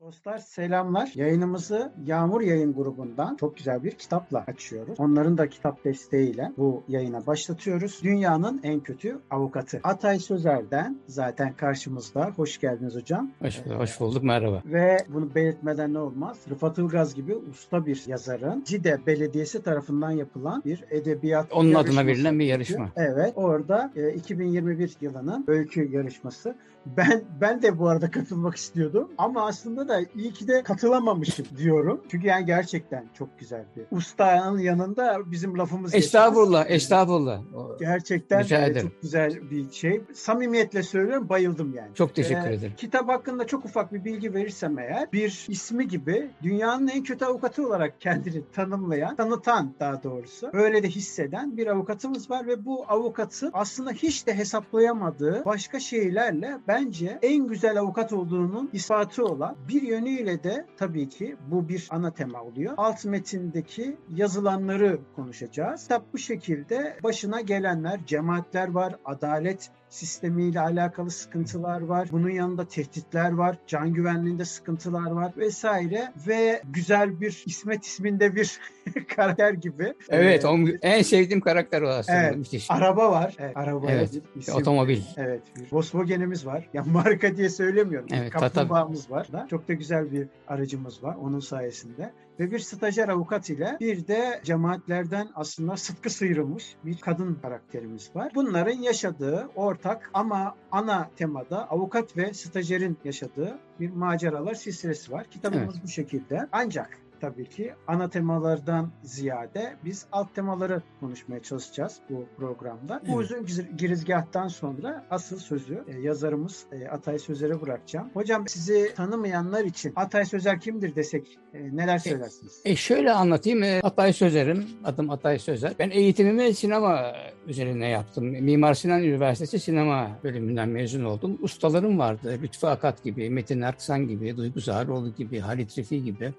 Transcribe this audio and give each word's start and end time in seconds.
Dostlar 0.00 0.38
selamlar. 0.38 1.12
Yayınımızı 1.14 1.92
Yağmur 2.04 2.40
Yayın 2.40 2.74
grubundan 2.74 3.36
çok 3.36 3.56
güzel 3.56 3.84
bir 3.84 3.90
kitapla 3.90 4.44
açıyoruz. 4.46 5.00
Onların 5.00 5.38
da 5.38 5.48
kitap 5.48 5.84
desteğiyle 5.84 6.52
bu 6.58 6.82
yayına 6.88 7.26
başlatıyoruz. 7.26 8.00
Dünyanın 8.02 8.60
en 8.62 8.80
kötü 8.80 9.20
avukatı. 9.30 9.80
Atay 9.82 10.18
Sözer'den 10.18 10.98
zaten 11.06 11.52
karşımızda. 11.52 12.32
Hoş 12.36 12.60
geldiniz 12.60 12.94
hocam. 12.94 13.30
Hoş, 13.42 13.60
hoş 13.66 14.00
bulduk 14.00 14.22
merhaba. 14.22 14.62
Ve 14.64 14.96
bunu 15.08 15.34
belirtmeden 15.34 15.94
ne 15.94 15.98
olmaz? 15.98 16.38
Rıfat 16.50 16.78
Ilgaz 16.78 17.14
gibi 17.14 17.34
usta 17.36 17.86
bir 17.86 18.02
yazarın 18.06 18.64
Cide 18.64 18.98
Belediyesi 19.06 19.62
tarafından 19.62 20.10
yapılan 20.10 20.62
bir 20.64 20.84
edebiyat 20.90 21.52
Onun 21.52 21.74
adına 21.74 22.06
verilen 22.06 22.38
bir 22.38 22.46
yarışma. 22.46 22.92
Evet. 22.96 23.32
Orada 23.36 23.92
e, 23.96 24.12
2021 24.12 24.96
yılının 25.00 25.44
öykü 25.48 25.92
yarışması. 25.92 26.54
Ben 26.86 27.22
ben 27.40 27.62
de 27.62 27.78
bu 27.78 27.88
arada 27.88 28.10
katılmak 28.10 28.56
istiyordum 28.56 29.12
ama 29.18 29.46
aslında 29.46 29.89
da 29.90 30.00
iyi 30.14 30.32
ki 30.32 30.48
de 30.48 30.62
katılamamışım 30.62 31.46
diyorum. 31.56 32.00
Çünkü 32.10 32.26
yani 32.26 32.46
gerçekten 32.46 33.04
çok 33.18 33.38
güzel 33.38 33.64
bir 33.76 33.96
ustanın 33.96 34.58
yanında 34.58 35.30
bizim 35.30 35.58
lafımız 35.58 35.94
Estağfurullah, 35.94 36.62
geçmez. 36.62 36.82
estağfurullah. 36.82 37.40
Gerçekten 37.78 38.40
e, 38.40 38.80
çok 38.80 39.02
güzel 39.02 39.50
bir 39.50 39.70
şey. 39.70 40.00
Samimiyetle 40.14 40.82
söylüyorum 40.82 41.28
bayıldım 41.28 41.74
yani. 41.74 41.94
Çok 41.94 42.14
teşekkür 42.14 42.50
ee, 42.50 42.54
ederim. 42.54 42.72
Kitap 42.76 43.08
hakkında 43.08 43.46
çok 43.46 43.64
ufak 43.64 43.92
bir 43.92 44.04
bilgi 44.04 44.34
verirsem 44.34 44.78
eğer 44.78 45.12
bir 45.12 45.46
ismi 45.48 45.88
gibi 45.88 46.30
dünyanın 46.42 46.88
en 46.88 47.02
kötü 47.02 47.24
avukatı 47.24 47.66
olarak 47.66 48.00
kendini 48.00 48.42
tanımlayan, 48.52 49.16
tanıtan 49.16 49.74
daha 49.80 50.02
doğrusu 50.02 50.50
öyle 50.52 50.82
de 50.82 50.88
hisseden 50.88 51.56
bir 51.56 51.66
avukatımız 51.66 52.30
var 52.30 52.46
ve 52.46 52.64
bu 52.64 52.84
avukatı 52.88 53.50
aslında 53.52 53.92
hiç 53.92 54.26
de 54.26 54.34
hesaplayamadığı 54.34 55.44
başka 55.44 55.80
şeylerle 55.80 56.58
bence 56.68 57.18
en 57.22 57.46
güzel 57.46 57.80
avukat 57.80 58.12
olduğunun 58.12 58.70
ispatı 58.72 59.24
olan 59.24 59.56
bir 59.68 59.79
yönüyle 59.82 60.42
de 60.42 60.66
tabii 60.76 61.08
ki 61.08 61.36
bu 61.50 61.68
bir 61.68 61.88
ana 61.90 62.10
tema 62.10 62.42
oluyor. 62.42 62.74
Alt 62.76 63.04
metindeki 63.04 63.96
yazılanları 64.14 64.98
konuşacağız. 65.16 65.82
Kitap 65.82 66.12
bu 66.12 66.18
şekilde 66.18 66.98
başına 67.02 67.40
gelenler, 67.40 68.06
cemaatler 68.06 68.68
var, 68.68 68.96
adalet 69.04 69.70
sistemiyle 69.90 70.60
alakalı 70.60 71.10
sıkıntılar 71.10 71.80
var. 71.80 72.08
Bunun 72.12 72.30
yanında 72.30 72.68
tehditler 72.68 73.32
var. 73.32 73.56
Can 73.66 73.92
güvenliğinde 73.92 74.44
sıkıntılar 74.44 75.10
var 75.10 75.32
vesaire 75.36 76.12
ve 76.26 76.62
güzel 76.64 77.20
bir 77.20 77.42
İsmet 77.46 77.84
isminde 77.84 78.36
bir 78.36 78.60
karakter 79.16 79.52
gibi. 79.52 79.94
Evet, 80.08 80.44
ee, 80.44 80.78
en 80.82 81.02
sevdiğim 81.02 81.40
karakter 81.40 81.82
o 81.82 81.88
aslında. 81.88 82.22
Evet, 82.22 82.36
Müthiş. 82.36 82.70
Araba 82.70 83.10
var. 83.10 83.36
Evet, 83.38 83.56
araba 83.56 83.90
evet, 83.90 84.10
isim. 84.36 84.54
otomobil. 84.54 85.00
Evet, 85.16 85.42
bir 85.56 85.76
Volkswagen'imiz 85.76 86.46
var. 86.46 86.68
Ya 86.74 86.82
marka 86.82 87.36
diye 87.36 87.48
söylemiyorum. 87.48 88.08
Evet, 88.12 88.30
Kaplumbağamız 88.30 89.10
var. 89.10 89.28
Çok 89.50 89.68
da 89.68 89.72
güzel 89.72 90.12
bir 90.12 90.28
aracımız 90.48 91.02
var 91.02 91.16
onun 91.22 91.40
sayesinde 91.40 92.12
ve 92.40 92.50
bir 92.50 92.58
stajyer 92.58 93.08
avukat 93.08 93.50
ile 93.50 93.76
bir 93.80 94.06
de 94.06 94.40
cemaatlerden 94.44 95.28
aslında 95.34 95.76
sıtkı 95.76 96.10
sıyrılmış 96.10 96.76
bir 96.84 96.98
kadın 96.98 97.34
karakterimiz 97.42 98.16
var. 98.16 98.32
Bunların 98.34 98.78
yaşadığı 98.78 99.48
ortak 99.54 100.10
ama 100.14 100.54
ana 100.72 101.10
temada 101.16 101.70
avukat 101.70 102.16
ve 102.16 102.34
stajyerin 102.34 102.98
yaşadığı 103.04 103.58
bir 103.80 103.90
maceralar 103.90 104.54
silsilesi 104.54 105.12
var. 105.12 105.26
Kitabımız 105.30 105.74
evet. 105.74 105.84
bu 105.84 105.88
şekilde. 105.88 106.48
Ancak 106.52 106.98
tabii 107.20 107.48
ki 107.48 107.72
ana 107.86 108.10
temalardan 108.10 108.92
ziyade 109.02 109.76
biz 109.84 110.06
alt 110.12 110.34
temaları 110.34 110.82
konuşmaya 111.00 111.42
çalışacağız 111.42 111.96
bu 112.10 112.26
programda. 112.36 113.00
Evet. 113.04 113.14
Bu 113.14 113.18
uzun 113.18 113.46
girizgahtan 113.76 114.48
sonra 114.48 115.04
asıl 115.10 115.38
sözü 115.38 115.84
e, 115.88 116.00
yazarımız 116.00 116.64
e, 116.72 116.88
Atay 116.88 117.18
Sözer'e 117.18 117.60
bırakacağım. 117.60 118.10
Hocam 118.14 118.48
sizi 118.48 118.94
tanımayanlar 118.94 119.64
için 119.64 119.92
Atay 119.96 120.24
Sözer 120.24 120.60
kimdir 120.60 120.94
desek 120.94 121.38
e, 121.54 121.76
neler 121.76 121.98
söylersiniz? 121.98 122.62
E, 122.64 122.70
e 122.70 122.76
şöyle 122.76 123.12
anlatayım. 123.12 123.62
E, 123.62 123.80
Atay 123.82 124.12
Sözer'im. 124.12 124.66
Adım 124.84 125.10
Atay 125.10 125.38
Sözer. 125.38 125.72
Ben 125.78 125.90
eğitimimi 125.90 126.54
sinema 126.54 127.12
üzerine 127.46 127.88
yaptım. 127.88 128.24
Mimar 128.24 128.74
Sinan 128.74 129.02
Üniversitesi 129.02 129.58
sinema 129.58 130.18
bölümünden 130.24 130.68
mezun 130.68 131.04
oldum. 131.04 131.38
Ustalarım 131.42 131.98
vardı. 131.98 132.38
Lütfü 132.42 132.66
Akat 132.66 133.04
gibi, 133.04 133.30
Metin 133.30 133.60
Erksan 133.60 134.08
gibi, 134.08 134.36
Duygu 134.36 134.60
Zaharoğlu 134.60 135.14
gibi, 135.14 135.38
Halit 135.38 135.78
Refi 135.78 136.02
gibi 136.04 136.32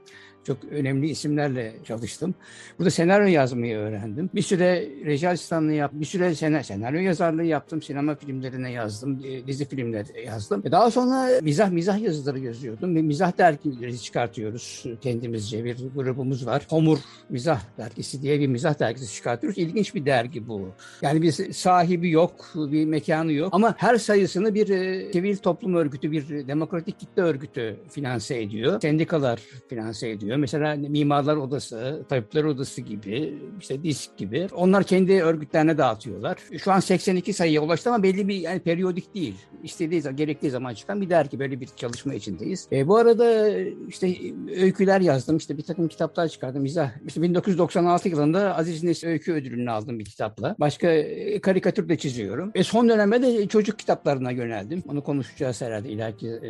çok 0.43 0.57
önemli 0.71 1.09
isimlerle 1.09 1.73
çalıştım. 1.85 2.35
Burada 2.79 2.89
senaryo 2.89 3.27
yazmayı 3.27 3.77
öğrendim. 3.77 4.29
Bir 4.35 4.41
süre 4.41 4.89
reji 5.05 5.29
asistanlığı 5.29 5.73
yaptım. 5.73 5.99
Bir 5.99 6.05
süre 6.05 6.35
senaryo, 6.63 6.99
yazarlığı 6.99 7.43
yaptım. 7.43 7.81
Sinema 7.81 8.15
filmlerine 8.15 8.71
yazdım. 8.71 9.21
E, 9.25 9.47
dizi 9.47 9.65
filmler 9.65 10.05
yazdım. 10.25 10.63
Daha 10.71 10.91
sonra 10.91 11.41
mizah 11.41 11.69
mizah 11.69 12.01
yazıları 12.01 12.39
yazıyordum. 12.39 12.95
Ve 12.95 13.01
mizah 13.01 13.37
dergileri 13.37 13.99
çıkartıyoruz 13.99 14.85
kendimizce. 15.01 15.63
Bir 15.65 15.77
grubumuz 15.95 16.45
var. 16.45 16.67
Homur 16.69 16.99
Mizah 17.29 17.61
Dergisi 17.77 18.21
diye 18.21 18.39
bir 18.39 18.47
mizah 18.47 18.79
dergisi 18.79 19.13
çıkartıyoruz. 19.13 19.57
İlginç 19.57 19.95
bir 19.95 20.05
dergi 20.05 20.47
bu. 20.47 20.69
Yani 21.01 21.21
bir 21.21 21.31
sahibi 21.53 22.09
yok, 22.09 22.51
bir 22.55 22.85
mekanı 22.85 23.33
yok. 23.33 23.49
Ama 23.51 23.75
her 23.77 23.97
sayısını 23.97 24.55
bir 24.55 24.69
e, 24.69 25.11
sivil 25.11 25.37
toplum 25.37 25.75
örgütü, 25.75 26.11
bir 26.11 26.47
demokratik 26.47 26.99
kitle 26.99 27.21
örgütü 27.21 27.75
finanse 27.89 28.41
ediyor. 28.41 28.81
Sendikalar 28.81 29.39
finanse 29.69 30.09
ediyor 30.09 30.30
oluyor. 30.31 30.39
Mesela 30.39 30.75
Mimarlar 30.75 31.37
Odası, 31.37 32.03
Tabipler 32.09 32.43
Odası 32.43 32.81
gibi, 32.81 33.33
işte 33.59 33.83
DİSK 33.83 34.17
gibi. 34.17 34.47
Onlar 34.55 34.83
kendi 34.83 35.23
örgütlerine 35.23 35.77
dağıtıyorlar. 35.77 36.37
Şu 36.63 36.71
an 36.71 36.79
82 36.79 37.33
sayıya 37.33 37.61
ulaştı 37.61 37.89
ama 37.89 38.03
belli 38.03 38.27
bir 38.27 38.35
yani 38.35 38.59
periyodik 38.59 39.15
değil. 39.15 39.35
İstediği 39.63 40.01
zaman, 40.01 40.17
gerektiği 40.17 40.49
zaman 40.49 40.73
çıkan 40.73 41.01
bir 41.01 41.09
dergi. 41.09 41.39
Böyle 41.39 41.59
bir 41.59 41.69
çalışma 41.75 42.13
içindeyiz. 42.13 42.67
E, 42.71 42.87
bu 42.87 42.97
arada 42.97 43.57
işte 43.87 44.15
öyküler 44.61 45.01
yazdım. 45.01 45.37
İşte 45.37 45.57
bir 45.57 45.63
takım 45.63 45.87
kitaplar 45.87 46.27
çıkardım. 46.27 46.65
İzah. 46.65 46.91
İşte 47.07 47.21
1996 47.21 48.09
yılında 48.09 48.57
Aziz 48.57 48.83
Nesin 48.83 49.07
Öykü 49.07 49.33
Ödülünü 49.33 49.71
aldım 49.71 49.99
bir 49.99 50.05
kitapla. 50.05 50.55
Başka 50.59 50.87
e, 50.91 51.41
karikatür 51.41 51.89
de 51.89 51.97
çiziyorum. 51.97 52.51
E, 52.55 52.63
son 52.63 52.89
dönemde 52.89 53.21
de 53.21 53.47
çocuk 53.47 53.79
kitaplarına 53.79 54.31
yöneldim. 54.31 54.83
Onu 54.87 55.03
konuşacağız 55.03 55.61
herhalde 55.61 55.89
ileriki 55.89 56.27
e, 56.27 56.49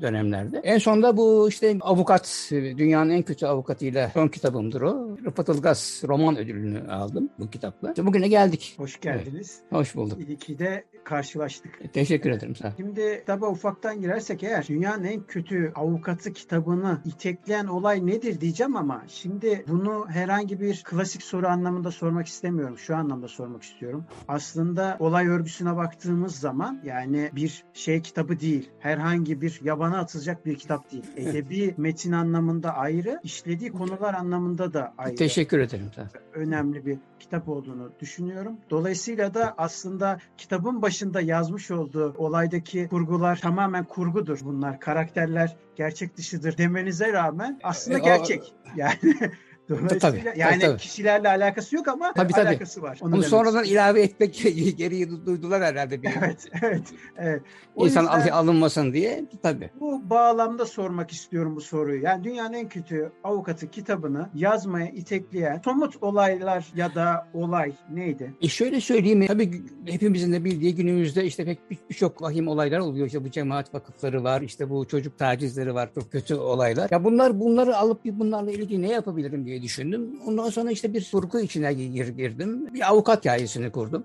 dönemlerde. 0.00 0.60
En 0.64 0.78
sonunda 0.78 1.16
bu 1.16 1.48
işte 1.48 1.76
avukat, 1.80 2.50
dünyanın 2.50 3.09
dünyanın 3.10 3.16
en 3.16 3.22
kötü 3.22 3.46
avukatıyla 3.46 4.10
son 4.14 4.28
kitabımdır 4.28 4.80
o. 4.80 5.16
Rıfat 5.24 5.48
Ilgaz 5.48 6.02
roman 6.08 6.36
ödülünü 6.36 6.90
aldım 6.90 7.30
bu 7.38 7.50
kitapla. 7.50 7.88
İşte 7.88 8.06
bugüne 8.06 8.28
geldik. 8.28 8.74
Hoş 8.76 9.00
geldiniz. 9.00 9.60
Evet, 9.62 9.80
hoş 9.80 9.94
bulduk. 9.94 10.18
İyi 10.28 10.36
ki 10.36 10.58
de 10.58 10.84
karşılaştık. 11.04 11.92
Teşekkür 11.92 12.30
ederim 12.30 12.56
sağ 12.56 12.72
Şimdi 12.76 13.18
kitaba 13.20 13.48
ufaktan 13.48 14.00
girersek 14.00 14.42
eğer 14.42 14.66
dünyanın 14.68 15.04
en 15.04 15.22
kötü 15.22 15.72
avukatı 15.74 16.32
kitabını 16.32 17.00
itekleyen 17.04 17.66
olay 17.66 18.06
nedir 18.06 18.40
diyeceğim 18.40 18.76
ama 18.76 19.02
şimdi 19.08 19.64
bunu 19.68 20.06
herhangi 20.08 20.60
bir 20.60 20.82
klasik 20.84 21.22
soru 21.22 21.46
anlamında 21.46 21.90
sormak 21.90 22.26
istemiyorum. 22.26 22.78
Şu 22.78 22.96
anlamda 22.96 23.28
sormak 23.28 23.62
istiyorum. 23.62 24.04
Aslında 24.28 24.96
olay 25.00 25.26
örgüsüne 25.28 25.76
baktığımız 25.76 26.36
zaman 26.36 26.80
yani 26.84 27.30
bir 27.32 27.64
şey 27.72 28.02
kitabı 28.02 28.40
değil. 28.40 28.70
Herhangi 28.78 29.40
bir 29.40 29.60
yabana 29.64 29.98
atılacak 29.98 30.46
bir 30.46 30.54
kitap 30.54 30.92
değil. 30.92 31.04
Edebi 31.16 31.74
metin 31.76 32.12
anlamında 32.12 32.74
ayrı, 32.74 32.99
işlediği 33.22 33.72
konular 33.72 34.14
anlamında 34.14 34.72
da 34.72 34.94
ayrı. 34.98 35.16
Teşekkür 35.16 35.58
ederim. 35.58 35.90
Önemli 36.34 36.86
bir 36.86 36.98
kitap 37.20 37.48
olduğunu 37.48 37.92
düşünüyorum. 38.00 38.56
Dolayısıyla 38.70 39.34
da 39.34 39.54
aslında 39.58 40.18
kitabın 40.36 40.82
başında 40.82 41.20
yazmış 41.20 41.70
olduğu 41.70 42.14
olaydaki 42.18 42.88
kurgular 42.88 43.40
tamamen 43.40 43.84
kurgudur 43.84 44.38
bunlar. 44.44 44.80
Karakterler 44.80 45.56
gerçek 45.76 46.16
dışıdır 46.16 46.58
demenize 46.58 47.12
rağmen 47.12 47.60
aslında 47.62 47.98
E, 47.98 48.00
gerçek. 48.00 48.54
Yani 48.76 48.96
Dolayısıyla 49.70 49.98
Tabii, 49.98 50.22
yani 50.40 50.50
tabii, 50.52 50.60
tabii. 50.60 50.78
kişilerle 50.78 51.28
alakası 51.28 51.76
yok 51.76 51.88
ama 51.88 52.12
Tabii, 52.12 52.32
tabii. 52.32 52.48
alakası 52.48 52.82
var. 52.82 52.98
Onu 53.02 53.12
Bunu 53.12 53.22
sonradan 53.22 53.64
istiyorum. 53.64 53.88
ilave 53.90 54.02
etmek 54.02 54.34
gereği 54.78 55.26
duydular 55.26 55.62
herhalde. 55.64 56.02
Bir 56.02 56.10
Evet, 56.18 56.48
evet, 56.62 56.82
evet. 57.16 57.42
O 57.76 57.86
İnsan 57.86 58.02
yüzden 58.02 58.28
alınmasın 58.32 58.92
diye. 58.92 59.24
Tabii. 59.42 59.70
bu 59.80 60.10
bağlamda 60.10 60.66
sormak 60.66 61.10
istiyorum 61.10 61.56
bu 61.56 61.60
soruyu. 61.60 62.02
Yani 62.02 62.24
dünyanın 62.24 62.52
en 62.54 62.68
kötü 62.68 63.12
avukatı 63.24 63.70
kitabını 63.70 64.28
yazmaya 64.34 64.88
itekleyen 64.88 65.60
somut 65.64 66.02
olaylar 66.02 66.66
ya 66.76 66.94
da 66.94 67.26
olay 67.34 67.72
neydi? 67.92 68.34
E 68.42 68.48
şöyle 68.48 68.80
söyleyeyim, 68.80 69.26
tabii 69.26 69.62
hepimizin 69.86 70.32
de 70.32 70.44
bildiği 70.44 70.74
günümüzde 70.74 71.24
işte 71.24 71.44
pek 71.44 71.70
bir- 71.70 71.78
birçok 71.90 72.22
vahim 72.22 72.48
olaylar 72.48 72.78
oluyor. 72.78 73.06
İşte 73.06 73.24
bu 73.24 73.30
cemaat 73.30 73.74
vakıfları 73.74 74.24
var, 74.24 74.40
işte 74.42 74.70
bu 74.70 74.88
çocuk 74.88 75.18
tacizleri 75.18 75.74
var, 75.74 75.90
çok 75.94 76.12
kötü 76.12 76.34
olaylar. 76.34 76.88
Ya 76.90 77.04
bunlar 77.04 77.40
bunları 77.40 77.76
alıp 77.76 78.04
bir 78.04 78.18
bunlarla 78.18 78.50
ilgili 78.50 78.82
ne 78.82 78.92
yapabilirim 78.92 79.46
diye 79.46 79.59
düşündüm. 79.62 80.20
Ondan 80.26 80.50
sonra 80.50 80.70
işte 80.70 80.94
bir 80.94 81.10
kurgu 81.10 81.40
içine 81.40 81.72
gir, 81.72 82.08
girdim. 82.08 82.74
Bir 82.74 82.88
avukat 82.88 83.18
hikayesini 83.18 83.70
kurdum. 83.70 84.04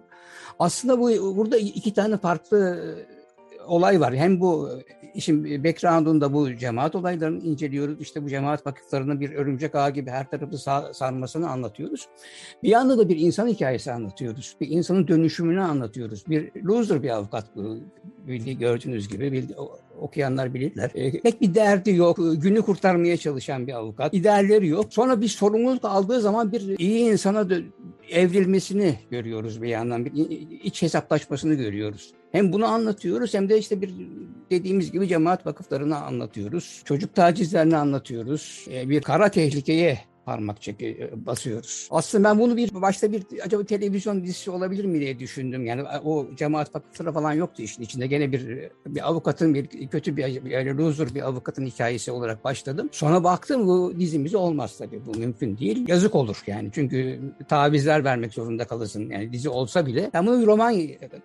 Aslında 0.60 1.00
bu 1.00 1.38
burada 1.38 1.58
iki 1.58 1.94
tane 1.94 2.18
farklı 2.18 2.80
olay 3.68 4.00
var. 4.00 4.16
Hem 4.16 4.40
bu 4.42 4.70
e, 4.70 4.74
işin 5.16 5.64
background'unda 5.64 6.34
bu 6.34 6.56
cemaat 6.56 6.96
olaylarını 6.96 7.44
inceliyoruz. 7.44 8.02
İşte 8.02 8.24
bu 8.24 8.30
cemaat 8.30 8.68
vakıflarının 8.68 9.20
bir 9.20 9.32
örümcek 9.32 9.76
ağı 9.76 9.92
gibi 9.92 10.10
her 10.10 10.30
tarafı 10.30 10.56
sa- 10.56 10.94
sarmasını 10.94 11.50
anlatıyoruz. 11.50 12.08
Bir 12.64 12.70
yanda 12.70 12.98
da 12.98 13.10
bir 13.10 13.18
insan 13.18 13.48
hikayesi 13.48 13.92
anlatıyoruz. 13.92 14.56
Bir 14.62 14.68
insanın 14.68 15.08
dönüşümünü 15.08 15.62
anlatıyoruz. 15.62 16.24
Bir 16.30 16.64
loser 16.64 17.04
bir 17.04 17.10
avukat. 17.10 17.46
Bildiği 18.28 18.58
gördüğünüz 18.58 19.08
gibi 19.08 19.32
bildi, 19.32 19.56
okuyanlar 20.00 20.54
bilirler. 20.54 20.92
E, 20.96 21.22
pek 21.22 21.42
bir 21.42 21.56
derdi 21.56 21.92
yok. 21.96 22.18
Günü 22.38 22.62
kurtarmaya 22.62 23.18
çalışan 23.18 23.68
bir 23.68 23.74
avukat. 23.74 24.14
İdealleri 24.14 24.68
yok. 24.68 24.86
Sonra 24.94 25.22
bir 25.22 25.28
sorumluluk 25.28 25.86
aldığı 25.86 26.22
zaman 26.22 26.52
bir 26.52 26.80
iyi 26.80 27.12
insana 27.12 27.42
dö- 27.42 27.66
evrilmesini 28.10 29.00
görüyoruz 29.12 29.62
bir 29.62 29.68
yandan. 29.68 30.06
Bir 30.06 30.12
iç 30.64 30.82
hesaplaşmasını 30.82 31.54
görüyoruz. 31.54 32.14
Hem 32.32 32.54
bunu 32.54 32.66
anlatıyoruz 32.66 33.34
hem 33.34 33.50
de 33.50 33.58
işte 33.58 33.82
bir 33.82 33.94
dediğimiz 34.52 34.92
gibi 34.92 35.08
cemaat 35.08 35.46
vakıflarını 35.46 35.98
anlatıyoruz. 35.98 36.82
Çocuk 36.86 37.16
tacizlerini 37.16 37.78
anlatıyoruz. 37.78 38.66
E, 38.72 38.90
bir 38.90 39.02
kara 39.02 39.32
tehlikeye 39.32 40.00
parmak 40.26 40.62
çeki 40.62 41.10
basıyoruz. 41.26 41.88
Aslında 41.92 42.30
ben 42.30 42.40
bunu 42.40 42.58
bir 42.58 42.74
başta 42.74 43.12
bir 43.12 43.24
acaba 43.44 43.64
televizyon 43.64 44.24
dizisi 44.24 44.52
olabilir 44.52 44.86
mi 44.86 45.00
diye 45.00 45.20
düşündüm. 45.20 45.66
Yani 45.66 45.84
o 46.04 46.28
cemaat 46.36 46.76
vakıfları 46.76 47.12
falan 47.12 47.34
yoktu 47.34 47.62
işin 47.62 47.84
içinde. 47.84 48.08
Gene 48.08 48.32
bir 48.32 48.70
bir 48.88 49.08
avukatın 49.08 49.54
bir 49.54 49.88
kötü 49.88 50.18
bir 50.18 50.50
yani 50.50 50.78
loser 50.78 51.16
bir 51.16 51.22
avukatın 51.22 51.66
hikayesi 51.66 52.12
olarak 52.12 52.44
başladım. 52.44 52.90
Sonra 52.92 53.24
baktım 53.24 53.68
bu 53.68 53.94
dizimiz 54.00 54.36
olmaz 54.36 54.78
tabii. 54.78 55.02
Bu 55.06 55.20
mümkün 55.20 55.58
değil. 55.58 55.86
Yazık 55.88 56.16
olur 56.16 56.44
yani. 56.48 56.70
Çünkü 56.74 57.20
tavizler 57.48 58.04
vermek 58.04 58.34
zorunda 58.34 58.68
kalırsın. 58.68 59.10
Yani 59.10 59.34
dizi 59.34 59.50
olsa 59.50 59.86
bile. 59.86 60.10
Ben 60.14 60.28
bunu 60.28 60.42
bir 60.42 60.48
roman 60.48 60.76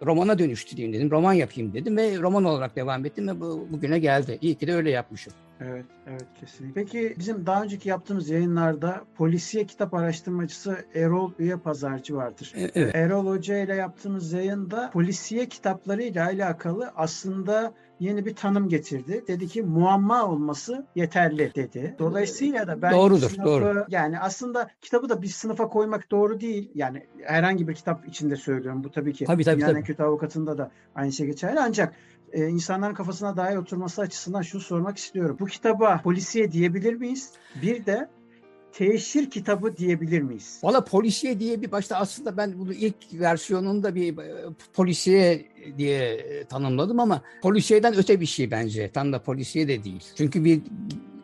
romana 0.06 0.38
dönüştüreyim 0.38 0.92
dedim. 0.92 1.10
Roman 1.10 1.32
yapayım 1.32 1.72
dedim 1.74 1.96
ve 1.96 2.18
roman 2.18 2.44
olarak 2.44 2.76
devam 2.76 3.04
ettim 3.06 3.28
ve 3.28 3.40
bu, 3.40 3.66
bugüne 3.70 3.98
geldi. 3.98 4.38
İyi 4.40 4.54
ki 4.54 4.66
de 4.66 4.74
öyle 4.74 4.90
yapmışım. 4.90 5.32
Evet, 5.60 5.86
evet 6.06 6.26
kesinlikle. 6.40 6.82
Peki 6.82 7.14
bizim 7.18 7.46
daha 7.46 7.62
önceki 7.62 7.88
yaptığımız 7.88 8.30
yayınlarda 8.30 9.04
polisiye 9.16 9.66
kitap 9.66 9.94
araştırmacısı 9.94 10.84
Erol 10.94 11.32
Üye 11.38 11.56
Pazarcı 11.56 12.16
vardır. 12.16 12.52
E- 12.56 12.70
Evet. 12.74 12.94
Erol 12.94 13.26
Hoca 13.26 13.58
ile 13.58 13.74
yaptığımız 13.74 14.32
yayında 14.32 14.90
polisiye 14.90 15.48
kitaplarıyla 15.48 16.24
alakalı 16.26 16.92
aslında 16.96 17.74
yeni 18.00 18.26
bir 18.26 18.34
tanım 18.34 18.68
getirdi. 18.68 19.24
Dedi 19.28 19.48
ki 19.48 19.62
muamma 19.62 20.24
olması 20.24 20.86
yeterli 20.94 21.52
dedi. 21.54 21.96
Dolayısıyla 21.98 22.66
da 22.66 22.82
ben 22.82 22.92
Doğrudur, 22.92 23.30
sınıfı, 23.30 23.44
doğru. 23.44 23.84
yani 23.88 24.20
aslında 24.20 24.70
kitabı 24.80 25.08
da 25.08 25.22
bir 25.22 25.28
sınıfa 25.28 25.68
koymak 25.68 26.10
doğru 26.10 26.40
değil. 26.40 26.70
Yani 26.74 27.06
herhangi 27.22 27.68
bir 27.68 27.74
kitap 27.74 28.08
içinde 28.08 28.36
söylüyorum. 28.36 28.84
Bu 28.84 28.90
tabii 28.90 29.12
ki 29.12 29.24
Tabii, 29.24 29.44
tabii, 29.44 29.56
dünyanın 29.56 29.74
tabii. 29.74 29.84
kötü 29.84 30.02
avukatında 30.02 30.58
da 30.58 30.70
aynı 30.94 31.12
şey 31.12 31.26
geçerli. 31.26 31.60
Ancak 31.60 31.94
e, 32.32 32.46
insanların 32.48 32.94
kafasına 32.94 33.36
daha 33.36 33.52
oturması 33.52 34.02
açısından 34.02 34.42
şunu 34.42 34.60
sormak 34.62 34.98
istiyorum. 34.98 35.36
Bu 35.40 35.46
kitaba 35.46 36.00
polisiye 36.04 36.52
diyebilir 36.52 36.94
miyiz? 36.94 37.32
Bir 37.62 37.86
de 37.86 38.08
teşhir 38.72 39.30
kitabı 39.30 39.76
diyebilir 39.76 40.22
miyiz? 40.22 40.60
Valla 40.62 40.84
polisiye 40.84 41.40
diye 41.40 41.62
bir 41.62 41.72
başta 41.72 41.96
aslında 41.96 42.36
ben 42.36 42.58
bunu 42.58 42.72
ilk 42.72 42.96
versiyonunda 43.12 43.94
bir 43.94 44.18
e, 44.18 44.34
polisiye 44.72 45.46
diye 45.78 46.14
e, 46.14 46.44
tanımladım 46.44 47.00
ama 47.00 47.22
polisiyeden 47.42 47.96
öte 47.96 48.20
bir 48.20 48.26
şey 48.26 48.50
bence. 48.50 48.90
Tam 48.92 49.12
da 49.12 49.22
polisiye 49.22 49.68
de 49.68 49.84
değil. 49.84 50.04
Çünkü 50.16 50.44
bir 50.44 50.62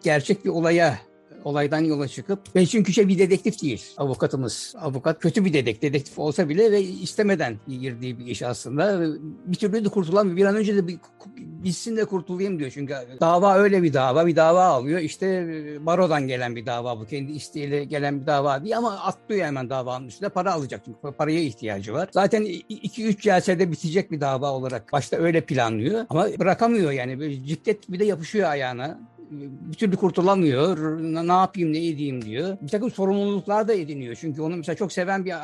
gerçek 0.02 0.44
bir 0.44 0.50
olaya 0.50 0.98
olaydan 1.46 1.80
yola 1.80 2.08
çıkıp 2.08 2.56
ve 2.56 2.66
çünkü 2.66 2.92
şey 2.92 3.08
bir 3.08 3.18
dedektif 3.18 3.62
değil 3.62 3.82
avukatımız. 3.96 4.74
Avukat 4.80 5.18
kötü 5.18 5.44
bir 5.44 5.52
dedektif, 5.52 5.82
dedektif 5.82 6.18
olsa 6.18 6.48
bile 6.48 6.72
ve 6.72 6.82
istemeden 6.82 7.56
girdiği 7.68 8.18
bir 8.18 8.26
iş 8.26 8.42
aslında. 8.42 9.00
Bir 9.46 9.56
türlü 9.56 9.84
de 9.84 9.88
kurtulamıyor. 9.88 10.36
Bir 10.36 10.44
an 10.44 10.56
önce 10.56 10.76
de 10.76 10.88
bir, 10.88 10.98
bitsin 11.36 11.96
de 11.96 12.04
kurtulayım 12.04 12.58
diyor. 12.58 12.70
Çünkü 12.74 12.94
dava 13.20 13.54
öyle 13.54 13.82
bir 13.82 13.92
dava. 13.92 14.26
Bir 14.26 14.36
dava 14.36 14.64
alıyor. 14.64 15.00
İşte 15.00 15.46
barodan 15.86 16.26
gelen 16.26 16.56
bir 16.56 16.66
dava 16.66 17.00
bu. 17.00 17.06
Kendi 17.06 17.32
isteğiyle 17.32 17.84
gelen 17.84 18.20
bir 18.20 18.26
dava 18.26 18.62
değil 18.62 18.78
ama 18.78 18.90
atlıyor 18.90 19.46
hemen 19.46 19.70
davanın 19.70 20.06
üstüne. 20.08 20.28
Para 20.28 20.52
alacak 20.52 20.82
çünkü 20.84 21.16
paraya 21.18 21.40
ihtiyacı 21.40 21.92
var. 21.92 22.08
Zaten 22.12 22.42
2-3 22.42 23.20
celsede 23.20 23.72
bitecek 23.72 24.10
bir 24.10 24.20
dava 24.20 24.52
olarak 24.52 24.92
başta 24.92 25.16
öyle 25.16 25.40
planlıyor. 25.40 26.06
Ama 26.08 26.26
bırakamıyor 26.38 26.92
yani. 26.92 27.20
Böyle 27.20 27.44
ciddet 27.44 27.92
bir 27.92 27.98
de 28.00 28.04
yapışıyor 28.04 28.50
ayağına 28.50 28.98
bir 29.30 29.74
türlü 29.74 29.96
kurtulamıyor. 29.96 30.98
Ne 31.26 31.32
yapayım 31.32 31.72
ne 31.72 31.86
edeyim 31.86 32.24
diyor. 32.24 32.56
Bir 32.62 32.68
takım 32.68 32.90
sorumluluklar 32.90 33.68
da 33.68 33.74
ediniyor. 33.74 34.16
Çünkü 34.20 34.42
onu 34.42 34.56
mesela 34.56 34.76
çok 34.76 34.92
seven 34.92 35.24
bir 35.24 35.34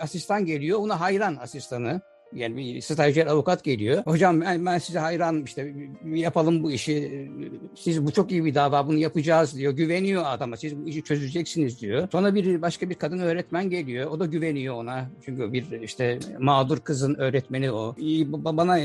asistan 0.00 0.46
geliyor. 0.46 0.78
Ona 0.78 1.00
hayran 1.00 1.36
asistanı. 1.36 2.00
Yani 2.34 2.56
bir 2.56 2.80
stajyer 2.80 3.26
avukat 3.26 3.64
geliyor. 3.64 4.02
Hocam 4.06 4.40
ben, 4.40 4.66
ben 4.66 4.78
size 4.78 4.98
hayranım 4.98 5.44
işte 5.44 5.74
yapalım 6.04 6.62
bu 6.62 6.70
işi. 6.70 7.28
Siz 7.74 8.06
bu 8.06 8.12
çok 8.12 8.32
iyi 8.32 8.44
bir 8.44 8.54
dava 8.54 8.88
bunu 8.88 8.98
yapacağız 8.98 9.56
diyor. 9.58 9.72
Güveniyor 9.72 10.22
adama 10.26 10.56
siz 10.56 10.76
bu 10.76 10.88
işi 10.88 11.02
çözeceksiniz 11.02 11.80
diyor. 11.80 12.08
Sonra 12.12 12.34
bir 12.34 12.62
başka 12.62 12.90
bir 12.90 12.94
kadın 12.94 13.18
öğretmen 13.18 13.70
geliyor. 13.70 14.10
O 14.10 14.20
da 14.20 14.26
güveniyor 14.26 14.74
ona. 14.74 15.10
Çünkü 15.24 15.52
bir 15.52 15.80
işte 15.80 16.18
mağdur 16.38 16.78
kızın 16.78 17.14
öğretmeni 17.14 17.72
o. 17.72 17.94
İyi, 17.98 18.32
bana 18.32 18.78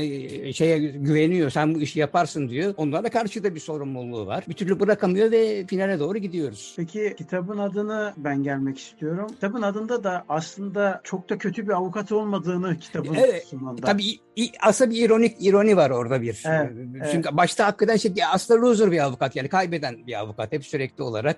şeye 0.52 0.78
güveniyor 0.78 1.50
sen 1.50 1.74
bu 1.74 1.80
işi 1.80 1.98
yaparsın 2.00 2.48
diyor. 2.48 2.74
Onlara 2.76 3.08
karşı 3.10 3.44
da 3.44 3.54
bir 3.54 3.60
sorumluluğu 3.60 4.26
var. 4.26 4.44
Bir 4.48 4.54
türlü 4.54 4.80
bırakamıyor 4.80 5.30
ve 5.30 5.66
finale 5.66 5.98
doğru 5.98 6.18
gidiyoruz. 6.18 6.74
Peki 6.76 7.14
kitabın 7.18 7.58
adını 7.58 8.12
ben 8.16 8.42
gelmek 8.42 8.78
istiyorum. 8.78 9.26
Kitabın 9.28 9.62
adında 9.62 10.04
da 10.04 10.24
aslında 10.28 11.00
çok 11.04 11.30
da 11.30 11.38
kötü 11.38 11.66
bir 11.66 11.72
avukat 11.72 12.12
olmadığını 12.12 12.78
kitabın 12.78 13.14
Evet. 13.14 13.39
Sonunda. 13.46 13.86
Tabii 13.86 14.18
aslında 14.60 14.90
bir 14.90 15.04
ironik 15.04 15.36
ironi 15.40 15.76
var 15.76 15.90
orada 15.90 16.22
bir. 16.22 16.42
Evet, 16.46 16.72
Çünkü 17.12 17.36
başta 17.36 17.66
hakikaten 17.66 17.96
şey 17.96 18.12
aslında 18.32 18.60
loser 18.60 18.92
bir 18.92 19.04
avukat 19.04 19.36
yani 19.36 19.48
kaybeden 19.48 20.06
bir 20.06 20.20
avukat 20.20 20.52
hep 20.52 20.66
sürekli 20.66 21.02
olarak. 21.02 21.36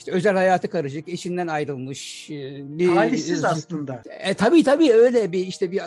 İşte 0.00 0.12
özel 0.12 0.34
hayatı 0.34 0.70
karışık, 0.70 1.08
eşinden 1.08 1.46
ayrılmış. 1.46 2.30
Bir, 2.60 2.94
Talihsiz 2.94 3.44
aslında. 3.44 4.02
E, 4.20 4.34
tabii 4.34 4.64
tabii 4.64 4.92
öyle 4.92 5.32
bir 5.32 5.46
işte 5.46 5.72
bir 5.72 5.82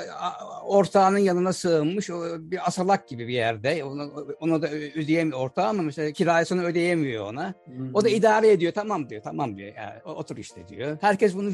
ortağının 0.65 1.17
yanına 1.17 1.53
sığınmış 1.53 2.09
o 2.09 2.23
bir 2.39 2.67
asalak 2.67 3.07
gibi 3.07 3.27
bir 3.27 3.33
yerde. 3.33 3.83
Ona, 3.83 4.07
ona 4.39 4.61
da 4.61 4.69
ödeyemiyor 4.69 5.39
ortağı 5.39 5.67
ama 5.67 5.83
mesela 5.83 6.11
kirasını 6.11 6.63
ödeyemiyor 6.63 7.25
ona. 7.25 7.45
Hı-hı. 7.45 7.89
O 7.93 8.03
da 8.03 8.09
idare 8.09 8.51
ediyor 8.51 8.73
tamam 8.73 9.09
diyor 9.09 9.21
tamam 9.23 9.57
diyor 9.57 9.73
yani 9.77 10.15
otur 10.15 10.37
işte 10.37 10.67
diyor. 10.67 10.97
Herkes 11.01 11.35
bunu 11.35 11.51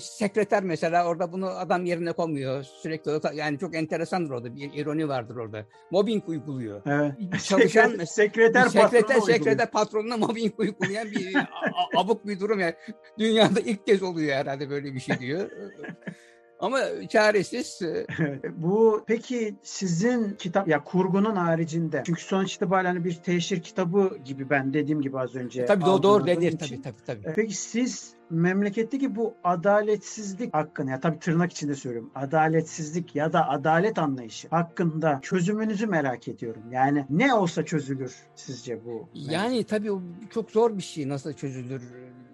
sekreter 0.00 0.62
mesela 0.62 1.06
orada 1.06 1.32
bunu 1.32 1.46
adam 1.46 1.84
yerine 1.84 2.12
koymuyor. 2.12 2.62
Sürekli 2.62 3.10
yani 3.34 3.58
çok 3.58 3.74
enteresandır 3.74 4.30
orada 4.30 4.56
bir 4.56 4.70
ironi 4.74 5.08
vardır 5.08 5.36
orada. 5.36 5.64
Mobbing 5.90 6.28
uyguluyor. 6.28 6.82
Evet. 6.86 7.44
Çalışan 7.44 8.04
sekreter 8.04 8.68
sekreter, 8.68 8.90
sekreter, 8.90 9.20
sekreter 9.20 9.70
patronuna 9.70 10.16
mobbing 10.16 10.60
uygulayan 10.60 11.10
bir 11.10 11.36
abuk 12.04 12.26
bir 12.26 12.40
durum 12.40 12.60
yani. 12.60 12.74
Dünyada 13.18 13.60
ilk 13.60 13.86
kez 13.86 14.02
oluyor 14.02 14.36
herhalde 14.36 14.70
böyle 14.70 14.94
bir 14.94 15.00
şey 15.00 15.18
diyor. 15.18 15.50
Ama 16.60 16.80
çaresiz. 17.08 17.82
e. 17.82 18.06
Bu 18.56 19.04
peki 19.06 19.54
sizin 19.62 20.34
kitap 20.34 20.68
ya 20.68 20.84
kurgunun 20.84 21.36
haricinde 21.36 22.02
çünkü 22.06 22.22
sonuç 22.22 22.54
itibariyle 22.54 22.88
hani 22.88 23.04
bir 23.04 23.14
teşhir 23.14 23.62
kitabı 23.62 24.18
gibi 24.24 24.50
ben 24.50 24.74
dediğim 24.74 25.00
gibi 25.00 25.18
az 25.18 25.34
önce 25.34 25.66
tabii 25.66 25.84
doğru, 25.84 26.02
doğru 26.02 26.30
için. 26.30 26.56
Tabii 26.56 26.82
tabii 26.82 27.04
tabii. 27.06 27.28
E, 27.28 27.34
Peki 27.34 27.54
siz 27.54 28.14
memleketteki 28.30 29.16
bu 29.16 29.34
adaletsizlik 29.44 30.54
hakkında 30.54 30.90
ya 30.90 31.00
tabii 31.00 31.18
tırnak 31.18 31.52
içinde 31.52 31.74
söylüyorum. 31.74 32.10
Adaletsizlik 32.14 33.16
ya 33.16 33.32
da 33.32 33.48
adalet 33.48 33.98
anlayışı 33.98 34.48
hakkında 34.48 35.18
çözümünüzü 35.22 35.86
merak 35.86 36.28
ediyorum. 36.28 36.62
Yani 36.72 37.06
ne 37.10 37.34
olsa 37.34 37.64
çözülür 37.64 38.16
sizce 38.34 38.84
bu? 38.84 39.08
Yani 39.14 39.64
tabii 39.64 39.92
o 39.92 40.02
çok 40.30 40.50
zor 40.50 40.76
bir 40.76 40.82
şey 40.82 41.08
nasıl 41.08 41.32
çözülür. 41.32 41.82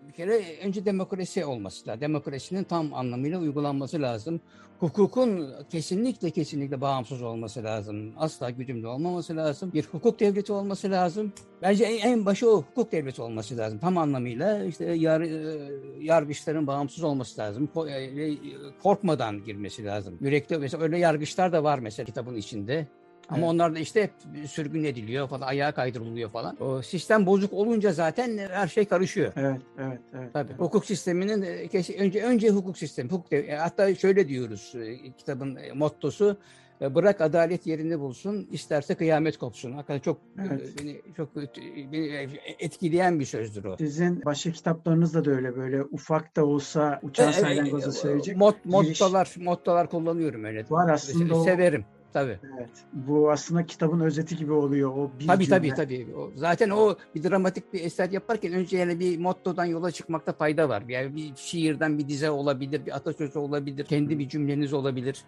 Bir 0.09 0.13
kere 0.13 0.43
önce 0.65 0.85
demokrasi 0.85 1.45
olması 1.45 1.89
lazım. 1.89 2.01
Demokrasinin 2.01 2.65
tam 2.65 2.95
anlamıyla 2.95 3.39
uygulanması 3.39 4.03
lazım. 4.03 4.41
Hukukun 4.81 5.51
kesinlikle 5.71 6.31
kesinlikle 6.31 6.81
bağımsız 6.81 7.23
olması 7.23 7.65
lazım. 7.65 8.13
Asla 8.17 8.51
güdümlü 8.51 8.87
olmaması 8.87 9.37
lazım. 9.37 9.73
Bir 9.73 9.85
hukuk 9.85 10.21
devleti 10.21 10.53
olması 10.53 10.91
lazım. 10.91 11.33
Bence 11.63 11.85
en, 11.85 12.09
en 12.11 12.27
başı 12.27 12.51
o 12.51 12.57
hukuk 12.63 12.93
devleti 12.93 13.23
olması 13.23 13.57
lazım. 13.57 13.79
Tam 13.79 13.99
anlamıyla 13.99 14.65
işte 14.65 14.85
yar, 14.85 15.21
e, 15.21 15.59
yargıçların 16.01 16.67
bağımsız 16.67 17.05
olması 17.05 17.41
lazım. 17.41 17.69
Ko- 17.75 17.91
e, 17.91 18.37
Korkmadan 18.83 19.45
girmesi 19.45 19.85
lazım. 19.85 20.19
Yürekli 20.21 20.59
mesela 20.59 20.83
öyle 20.83 20.99
yargıçlar 20.99 21.53
da 21.53 21.65
var 21.65 21.79
mesela 21.79 22.07
kitabın 22.07 22.37
içinde. 22.37 22.87
Ama 23.29 23.39
Evet. 23.39 23.49
onlar 23.49 23.75
da 23.75 23.79
işte 23.79 24.03
hep 24.03 24.13
sürgün 24.51 24.85
ediliyor 24.85 25.29
falan, 25.29 25.47
ayağa 25.47 25.73
kaydırılıyor 25.73 26.31
falan. 26.31 26.63
O 26.63 26.83
sistem 26.83 27.27
bozuk 27.27 27.53
olunca 27.53 27.93
zaten 27.93 28.39
her 28.39 28.69
şey 28.69 28.85
karışıyor. 28.85 29.33
Evet, 29.37 29.61
evet, 29.79 29.99
evet. 30.15 30.33
Tabii. 30.33 30.53
Hukuk 30.53 30.87
sisteminin 30.87 31.43
e, 31.43 31.69
önce 31.99 32.23
önce 32.23 32.51
hukuk 32.51 32.79
sistemi. 32.79 33.11
Hukuk 33.11 33.33
e, 33.33 33.57
hatta 33.57 33.95
şöyle 33.95 34.29
diyoruz 34.29 34.75
e, 34.77 35.13
kitabın 35.19 35.57
e, 35.57 35.73
mottosu 35.73 36.37
e, 36.72 36.72
bırak 36.95 37.21
adalet 37.21 37.67
yerini 37.67 38.01
bulsun, 38.01 38.49
isterse 38.51 38.95
kıyamet 38.95 39.37
kopsun. 39.39 39.73
Hakikaten 39.73 40.01
çok 40.01 40.17
e, 40.17 40.43
Evet. 40.51 40.71
beni 40.81 41.01
çok 41.17 41.29
e, 41.37 41.93
beni 41.93 42.29
etkileyen 42.59 43.21
bir 43.21 43.25
sözdür 43.25 43.65
o. 43.65 43.77
Sizin 43.77 44.25
başka 44.25 44.53
kitaplarınızda 44.53 45.25
da 45.25 45.31
öyle 45.31 45.57
böyle 45.57 45.83
ufak 45.83 46.37
da 46.37 46.47
olsa 46.47 47.01
uçan 47.03 47.27
E, 47.27 47.31
e, 47.31 47.33
salyangoza 47.33 47.89
e, 47.89 47.93
söyleyecek. 47.93 48.37
Mot, 48.37 48.65
giriş. 48.65 48.73
mottolar, 49.01 49.35
mottolar 49.39 49.91
kullanıyorum 49.91 50.45
öyle. 50.45 50.65
Var 50.71 50.91
aslında 50.93 51.35
o- 51.37 51.45
Severim. 51.45 51.85
Tabii. 52.13 52.39
Evet. 52.59 52.71
Bu 52.93 53.31
aslında 53.31 53.67
kitabın 53.67 54.01
özeti 54.01 54.37
gibi 54.37 54.53
oluyor. 54.53 54.91
O 54.97 55.11
bir 55.21 55.27
Tabii 55.27 55.45
cümle. 55.45 55.57
tabii 55.57 55.75
tabii. 55.75 56.15
O, 56.17 56.31
zaten 56.37 56.71
o 56.71 56.97
bir 57.15 57.23
dramatik 57.23 57.73
bir 57.73 57.85
eser 57.85 58.11
yaparken 58.11 58.53
önce 58.53 58.79
yani 58.79 59.01
bir 59.01 59.19
mottodan 59.19 59.65
yola 59.65 59.91
çıkmakta 59.91 60.33
fayda 60.33 60.69
var. 60.69 60.83
Yani 60.89 61.17
bir 61.17 61.33
şiirden 61.37 61.99
bir 61.99 62.09
dize 62.09 62.31
olabilir, 62.31 62.87
bir 62.87 62.97
atasözü 62.97 63.39
olabilir, 63.39 63.85
kendi 63.85 64.19
bir 64.19 64.29
cümleniz 64.29 64.73
olabilir. 64.73 65.25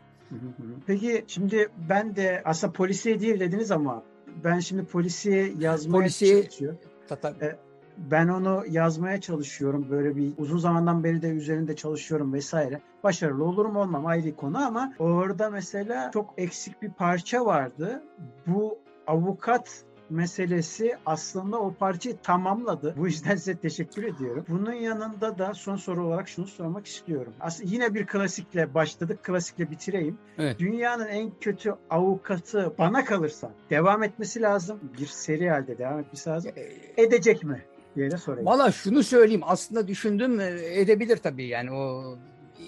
Peki 0.86 1.24
şimdi 1.26 1.68
ben 1.88 2.16
de 2.16 2.42
aslında 2.44 2.72
polisiye 2.72 3.20
değil 3.20 3.40
dediniz 3.40 3.70
ama 3.70 4.02
ben 4.44 4.58
şimdi 4.58 4.84
polisiye 4.84 5.52
yazmaya 5.58 5.98
Polisiye- 6.06 6.42
çalışıyorum. 6.42 6.78
Ta- 7.08 7.34
Ben 7.98 8.28
onu 8.28 8.64
yazmaya 8.68 9.20
çalışıyorum. 9.20 9.86
Böyle 9.90 10.16
bir 10.16 10.32
uzun 10.38 10.58
zamandan 10.58 11.04
beri 11.04 11.22
de 11.22 11.28
üzerinde 11.28 11.76
çalışıyorum 11.76 12.32
vesaire. 12.32 12.80
Başarılı 13.04 13.44
olur 13.44 13.66
mu 13.66 13.80
olmam 13.80 14.06
ayrı 14.06 14.36
konu 14.36 14.58
ama 14.66 14.92
orada 14.98 15.50
mesela 15.50 16.10
çok 16.14 16.34
eksik 16.36 16.82
bir 16.82 16.90
parça 16.90 17.46
vardı. 17.46 18.02
Bu 18.46 18.78
avukat 19.06 19.84
meselesi 20.10 20.96
aslında 21.06 21.60
o 21.60 21.74
parçayı 21.74 22.16
tamamladı. 22.22 22.94
Bu 22.96 23.06
yüzden 23.06 23.36
size 23.36 23.56
teşekkür 23.56 24.02
ediyorum. 24.02 24.44
Bunun 24.48 24.72
yanında 24.72 25.38
da 25.38 25.54
son 25.54 25.76
soru 25.76 26.06
olarak 26.06 26.28
şunu 26.28 26.46
sormak 26.46 26.86
istiyorum. 26.86 27.32
Aslında 27.40 27.70
yine 27.70 27.94
bir 27.94 28.06
klasikle 28.06 28.74
başladık. 28.74 29.24
Klasikle 29.24 29.70
bitireyim. 29.70 30.18
Evet. 30.38 30.58
Dünyanın 30.58 31.06
en 31.06 31.30
kötü 31.40 31.74
avukatı 31.90 32.72
bana 32.78 33.04
kalırsa 33.04 33.50
devam 33.70 34.02
etmesi 34.02 34.42
lazım. 34.42 34.80
Bir 35.00 35.06
seri 35.06 35.50
halde 35.50 35.78
devam 35.78 35.98
etmesi 35.98 36.30
lazım. 36.30 36.52
E, 36.56 37.02
Edecek 37.02 37.44
mi? 37.44 37.62
Diye 37.96 38.10
de 38.10 38.16
sorayım. 38.16 38.46
Valla 38.46 38.72
şunu 38.72 39.02
söyleyeyim 39.02 39.42
aslında 39.44 39.88
düşündüm 39.88 40.40
e, 40.40 40.46
edebilir 40.80 41.16
tabii 41.16 41.46
yani 41.46 41.72
o 41.72 42.16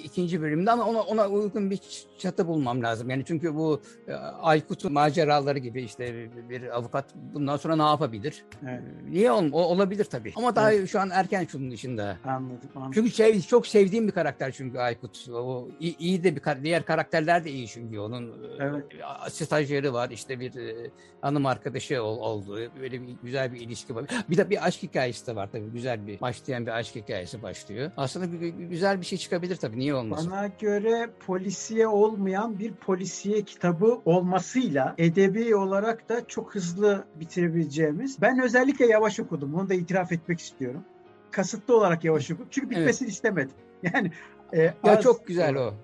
ikinci 0.05 0.43
bölümde 0.43 0.71
ama 0.71 0.85
ona 0.85 1.01
ona 1.03 1.29
uygun 1.29 1.71
bir 1.71 1.81
çatı 2.19 2.47
bulmam 2.49 2.83
lazım. 2.83 3.11
Yani 3.11 3.25
çünkü 3.27 3.55
bu 3.55 3.81
e, 4.09 4.13
Aykut'un 4.15 4.93
maceraları 4.93 5.59
gibi 5.59 5.83
işte 5.83 6.29
bir, 6.51 6.77
avukat 6.77 7.05
bundan 7.35 7.57
sonra 7.57 7.77
ne 7.77 7.83
yapabilir? 7.83 8.45
Evet. 8.69 8.83
Niye 9.11 9.33
ol, 9.33 9.45
o- 9.53 9.63
olabilir 9.65 10.05
tabii. 10.05 10.33
Ama 10.37 10.57
daha 10.57 10.87
şu 10.87 11.01
an 11.01 11.11
erken 11.13 11.45
şunun 11.45 11.71
dışında. 11.71 12.17
Anladım. 12.25 12.59
anladım. 12.77 12.93
Çünkü 12.95 13.11
şey, 13.11 13.41
çok 13.43 13.67
sevdiğim 13.67 14.07
bir 14.07 14.13
karakter 14.13 14.53
çünkü 14.53 14.79
Aykut. 14.79 15.29
O 15.29 15.69
iyi, 15.81 15.99
iyi 15.99 16.25
de 16.25 16.37
bir 16.37 16.43
diğer 16.63 16.85
karakterler 16.85 17.45
de 17.45 17.51
iyi 17.51 17.69
çünkü 17.69 17.99
onun. 17.99 18.33
Evet. 18.61 18.85
E, 19.27 19.31
Stajyeri 19.31 19.93
var 19.93 20.11
işte 20.11 20.41
bir 20.41 20.57
e, 20.57 20.91
hanım 21.21 21.47
arkadaşı 21.47 22.03
ol, 22.03 22.19
oldu. 22.19 22.59
Böyle 22.81 23.03
bir 23.03 23.09
güzel 23.23 23.53
bir 23.55 23.61
ilişki 23.61 23.95
var. 23.95 24.05
Bir 24.31 24.37
de 24.37 24.51
bir 24.51 24.67
aşk 24.67 24.83
hikayesi 24.83 25.27
de 25.27 25.37
var 25.37 25.49
tabii. 25.53 25.71
Güzel 25.71 26.07
bir 26.07 26.21
başlayan 26.21 26.67
bir 26.67 26.71
aşk 26.71 26.95
hikayesi 26.97 27.43
başlıyor. 27.43 27.91
Aslında 27.97 28.33
bir, 28.33 28.41
bir- 28.41 28.49
güzel 28.67 29.01
bir 29.01 29.07
şey 29.07 29.19
çıkabilir 29.19 29.57
tabii. 29.57 29.76
Niye 29.77 29.95
olmasın? 29.95 30.31
Bana 30.31 30.47
göre 30.61 31.11
polisiye 31.27 31.87
olmayan 31.89 32.59
bir 32.59 32.73
polisiye 32.73 33.43
kitabı 33.43 34.01
olmasıyla 34.05 34.95
edebi 34.99 35.57
olarak 35.57 36.09
da 36.09 36.27
çok 36.27 36.55
hızlı 36.55 37.05
bitirebileceğimiz. 37.21 38.21
Ben 38.23 38.41
özellikle 38.43 38.87
yavaş 38.87 39.21
okudum. 39.21 39.55
Onu 39.55 39.69
da 39.69 39.75
itiraf 39.75 40.13
etmek 40.13 40.41
istiyorum. 40.41 40.85
Kasıtlı 41.31 41.77
olarak 41.77 42.05
yavaş 42.05 42.31
okudum. 42.31 42.49
Çünkü 42.51 42.71
bitmesini 42.71 43.09
istemedim. 43.09 43.55
Yani 43.95 44.11
e, 44.53 44.61
Ya 44.63 44.75
az 44.83 45.03
çok 45.03 45.27
güzel 45.27 45.55
o. 45.57 45.75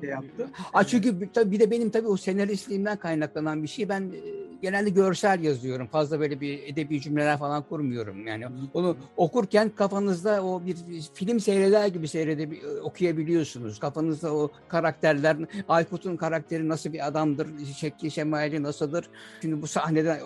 Şey 0.00 0.10
yaptı. 0.10 0.48
Aa, 0.72 0.84
çünkü 0.84 1.20
bir- 1.20 1.28
tabii 1.28 1.50
bir 1.50 1.60
de 1.60 1.70
benim 1.70 1.90
tabii 1.90 2.06
o 2.08 2.16
senaristliğimden 2.16 2.96
kaynaklanan 2.96 3.62
bir 3.62 3.68
şey. 3.68 3.88
Ben 3.88 4.00
e, 4.02 4.20
genelde 4.62 4.90
görsel 4.90 5.42
yazıyorum. 5.42 5.86
Fazla 5.86 6.20
böyle 6.20 6.40
bir 6.40 6.62
edebi 6.62 7.00
cümleler 7.00 7.38
falan 7.38 7.62
kurmuyorum. 7.62 8.26
Yani 8.26 8.46
onu 8.74 8.96
okurken 9.16 9.70
kafanızda 9.70 10.44
o 10.44 10.66
bir 10.66 10.76
film 11.14 11.40
seyreder 11.40 11.86
gibi 11.86 12.08
seyrede 12.08 12.48
okuyabiliyorsunuz. 12.82 13.78
Kafanızda 13.78 14.34
o 14.34 14.50
karakterler, 14.68 15.36
Aykut'un 15.68 16.16
karakteri 16.16 16.68
nasıl 16.68 16.92
bir 16.92 17.06
adamdır, 17.06 17.48
şekli 17.76 18.10
şemali 18.10 18.62
nasıldır. 18.62 19.08
Şimdi 19.40 19.62
bu 19.62 19.66
sahneden 19.66 20.18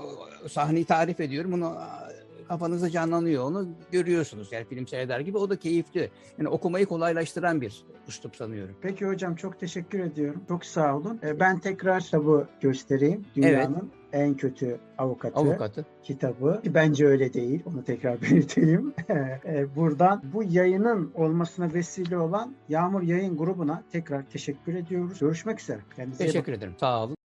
sahneyi 0.48 0.84
tarif 0.84 1.20
ediyorum. 1.20 1.62
Aa, 1.62 2.08
kafanızda 2.48 2.90
canlanıyor. 2.90 3.44
Onu 3.44 3.68
görüyorsunuz. 3.92 4.52
Yani 4.52 4.64
film 4.64 4.86
seyreder 4.86 5.20
gibi. 5.20 5.38
O 5.38 5.50
da 5.50 5.56
keyifli. 5.58 6.10
Yani 6.38 6.48
okumayı 6.48 6.86
kolaylaştıran 6.86 7.60
bir 7.60 7.84
üslup 8.08 8.36
sanıyorum. 8.36 8.74
Peki 8.82 9.06
hocam 9.06 9.34
çok 9.34 9.60
teşekkür 9.60 10.00
ediyorum. 10.00 10.42
Çok 10.48 10.64
sağ 10.64 10.96
olun. 10.96 11.20
E, 11.24 11.40
Ben 11.40 11.58
tekrar 11.58 12.02
kitabı 12.02 12.46
göstereyim. 12.60 13.24
Dünyanın 13.36 13.90
en 14.12 14.34
kötü 14.34 14.78
avukatı. 14.98 15.38
Avukatı. 15.38 15.84
kitabı. 16.02 16.60
Ki 16.62 16.74
Bence 16.74 17.06
öyle 17.06 17.32
değil. 17.32 17.62
Onu 17.66 17.84
tekrar 17.84 18.20
belirteyim. 18.22 18.94
E, 19.46 19.66
Buradan 19.76 20.22
bu 20.34 20.42
yayının 20.42 21.12
olmasına 21.14 21.74
vesile 21.74 22.18
olan 22.18 22.54
Yağmur 22.68 23.02
Yayın 23.02 23.36
grubuna 23.36 23.82
tekrar 23.92 24.22
teşekkür 24.22 24.74
ediyoruz. 24.74 25.18
Görüşmek 25.18 25.60
üzere. 25.60 25.80
Kendinize. 25.96 26.26
Teşekkür 26.26 26.52
ederim. 26.52 26.74
Sağ 26.80 27.04
olun. 27.04 27.16